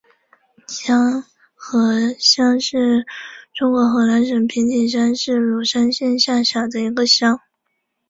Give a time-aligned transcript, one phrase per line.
[0.67, 1.23] 瀼
[1.53, 3.05] 河乡是
[3.53, 7.39] 中国河南省平顶山市鲁山县下辖的一个乡。